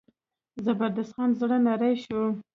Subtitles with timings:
[0.65, 2.21] زبردست خان زړه نری شو.